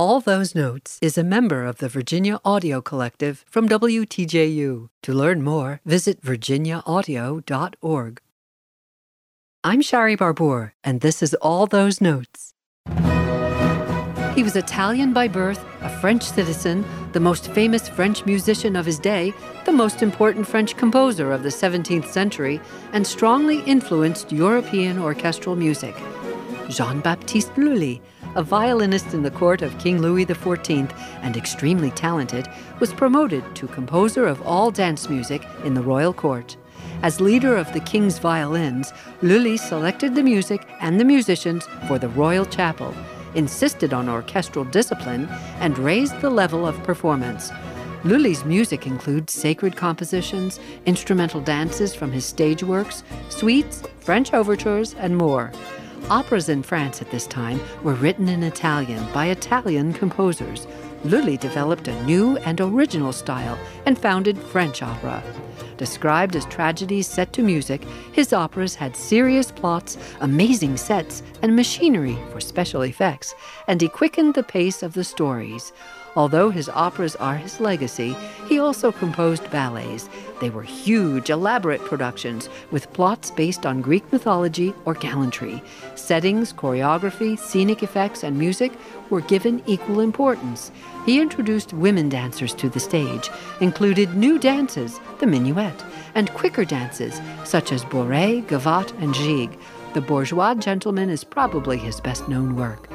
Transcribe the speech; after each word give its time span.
All 0.00 0.20
Those 0.20 0.54
Notes 0.54 0.98
is 1.02 1.18
a 1.18 1.22
member 1.22 1.66
of 1.66 1.76
the 1.76 1.88
Virginia 1.90 2.40
Audio 2.42 2.80
Collective 2.80 3.44
from 3.50 3.68
WTJU. 3.68 4.88
To 5.02 5.12
learn 5.12 5.42
more, 5.42 5.82
visit 5.84 6.22
virginiaaudio.org. 6.22 8.22
I'm 9.62 9.82
Shari 9.82 10.16
Barbour, 10.16 10.72
and 10.82 11.02
this 11.02 11.22
is 11.22 11.34
All 11.34 11.66
Those 11.66 12.00
Notes. 12.00 12.54
He 14.34 14.42
was 14.42 14.56
Italian 14.56 15.12
by 15.12 15.28
birth, 15.28 15.62
a 15.82 15.90
French 16.00 16.22
citizen, 16.22 16.82
the 17.12 17.20
most 17.20 17.50
famous 17.50 17.86
French 17.86 18.24
musician 18.24 18.76
of 18.76 18.86
his 18.86 18.98
day, 18.98 19.34
the 19.66 19.72
most 19.72 20.00
important 20.00 20.46
French 20.46 20.78
composer 20.78 21.30
of 21.30 21.42
the 21.42 21.50
17th 21.50 22.06
century, 22.06 22.58
and 22.94 23.06
strongly 23.06 23.60
influenced 23.64 24.32
European 24.32 24.98
orchestral 24.98 25.56
music. 25.56 25.94
Jean 26.70 27.00
Baptiste 27.00 27.58
Lully, 27.58 28.00
a 28.36 28.42
violinist 28.42 29.14
in 29.14 29.22
the 29.22 29.30
court 29.30 29.62
of 29.62 29.78
King 29.78 30.00
Louis 30.00 30.26
XIV 30.26 30.94
and 31.22 31.36
extremely 31.36 31.90
talented, 31.90 32.48
was 32.78 32.92
promoted 32.92 33.44
to 33.56 33.66
composer 33.68 34.26
of 34.26 34.40
all 34.42 34.70
dance 34.70 35.08
music 35.08 35.44
in 35.64 35.74
the 35.74 35.82
royal 35.82 36.12
court. 36.12 36.56
As 37.02 37.20
leader 37.20 37.56
of 37.56 37.72
the 37.72 37.80
king's 37.80 38.18
violins, 38.18 38.92
Lully 39.22 39.56
selected 39.56 40.14
the 40.14 40.22
music 40.22 40.66
and 40.80 41.00
the 41.00 41.04
musicians 41.04 41.66
for 41.88 41.98
the 41.98 42.08
royal 42.10 42.44
chapel, 42.44 42.94
insisted 43.34 43.92
on 43.92 44.08
orchestral 44.08 44.64
discipline, 44.64 45.26
and 45.60 45.78
raised 45.78 46.20
the 46.20 46.30
level 46.30 46.66
of 46.66 46.82
performance. 46.82 47.50
Lully's 48.04 48.44
music 48.44 48.86
includes 48.86 49.32
sacred 49.32 49.76
compositions, 49.76 50.58
instrumental 50.86 51.40
dances 51.40 51.94
from 51.94 52.12
his 52.12 52.24
stage 52.24 52.62
works, 52.62 53.02
suites, 53.28 53.82
French 54.00 54.32
overtures, 54.32 54.94
and 54.94 55.16
more. 55.16 55.52
Operas 56.10 56.48
in 56.48 56.64
France 56.64 57.00
at 57.00 57.10
this 57.12 57.28
time 57.28 57.60
were 57.84 57.94
written 57.94 58.28
in 58.28 58.42
Italian 58.42 59.06
by 59.12 59.26
Italian 59.26 59.92
composers. 59.92 60.66
Lully 61.04 61.36
developed 61.36 61.86
a 61.86 62.02
new 62.02 62.36
and 62.38 62.60
original 62.60 63.12
style 63.12 63.56
and 63.86 63.96
founded 63.96 64.36
French 64.36 64.82
opera. 64.82 65.22
Described 65.76 66.34
as 66.34 66.44
tragedies 66.46 67.06
set 67.06 67.32
to 67.34 67.42
music, 67.42 67.84
his 68.10 68.32
operas 68.32 68.74
had 68.74 68.96
serious 68.96 69.52
plots, 69.52 69.96
amazing 70.20 70.76
sets, 70.76 71.22
and 71.42 71.54
machinery 71.54 72.18
for 72.32 72.40
special 72.40 72.82
effects, 72.82 73.32
and 73.68 73.80
he 73.80 73.88
quickened 73.88 74.34
the 74.34 74.42
pace 74.42 74.82
of 74.82 74.94
the 74.94 75.04
stories. 75.04 75.72
Although 76.16 76.50
his 76.50 76.68
operas 76.68 77.14
are 77.16 77.36
his 77.36 77.60
legacy, 77.60 78.16
he 78.48 78.58
also 78.58 78.90
composed 78.90 79.50
ballets. 79.50 80.08
They 80.40 80.50
were 80.50 80.62
huge, 80.62 81.30
elaborate 81.30 81.84
productions 81.84 82.48
with 82.70 82.92
plots 82.92 83.30
based 83.30 83.64
on 83.64 83.80
Greek 83.80 84.10
mythology 84.12 84.74
or 84.84 84.94
gallantry. 84.94 85.62
Settings, 85.94 86.52
choreography, 86.52 87.38
scenic 87.38 87.82
effects, 87.82 88.24
and 88.24 88.38
music 88.38 88.72
were 89.10 89.20
given 89.20 89.62
equal 89.66 90.00
importance. 90.00 90.72
He 91.06 91.20
introduced 91.20 91.72
women 91.72 92.08
dancers 92.08 92.54
to 92.54 92.68
the 92.68 92.80
stage, 92.80 93.30
included 93.60 94.16
new 94.16 94.38
dances, 94.38 94.98
the 95.18 95.26
minuet, 95.26 95.84
and 96.14 96.32
quicker 96.34 96.64
dances 96.64 97.20
such 97.44 97.72
as 97.72 97.84
bourrée, 97.84 98.44
gavotte, 98.46 98.92
and 99.00 99.14
gigue. 99.14 99.56
The 99.94 100.00
Bourgeois 100.00 100.54
Gentleman 100.54 101.10
is 101.10 101.24
probably 101.24 101.76
his 101.76 102.00
best 102.00 102.28
known 102.28 102.56
work. 102.56 102.88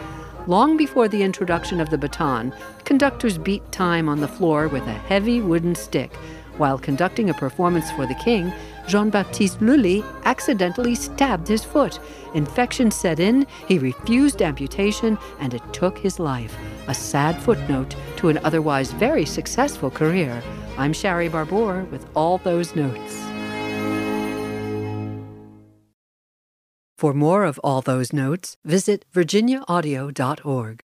Long 0.47 0.77
before 0.77 1.07
the 1.07 1.23
introduction 1.23 1.81
of 1.81 1.89
the 1.89 1.97
baton, 1.97 2.53
conductors 2.83 3.39
beat 3.39 3.71
time 3.71 4.07
on 4.07 4.21
the 4.21 4.27
floor 4.27 4.67
with 4.67 4.83
a 4.83 4.93
heavy 4.93 5.41
wooden 5.41 5.73
stick. 5.73 6.13
While 6.57 6.77
conducting 6.77 7.31
a 7.31 7.33
performance 7.33 7.89
for 7.93 8.05
the 8.05 8.13
king, 8.13 8.53
Jean 8.88 9.09
Baptiste 9.09 9.59
Lully 9.59 10.03
accidentally 10.23 10.93
stabbed 10.93 11.47
his 11.47 11.63
foot. 11.63 11.99
Infection 12.35 12.91
set 12.91 13.19
in, 13.19 13.47
he 13.67 13.79
refused 13.79 14.43
amputation, 14.43 15.17
and 15.39 15.55
it 15.55 15.63
took 15.73 15.97
his 15.97 16.19
life. 16.19 16.55
A 16.88 16.93
sad 16.93 17.41
footnote 17.41 17.95
to 18.17 18.29
an 18.29 18.38
otherwise 18.43 18.91
very 18.91 19.25
successful 19.25 19.89
career. 19.89 20.43
I'm 20.77 20.93
Shari 20.93 21.27
Barbour 21.27 21.85
with 21.85 22.05
all 22.16 22.38
those 22.38 22.75
notes. 22.75 23.24
For 26.97 27.13
more 27.13 27.44
of 27.44 27.59
all 27.59 27.81
those 27.81 28.13
notes, 28.13 28.56
visit 28.63 29.06
virginiaaudio.org. 29.13 30.84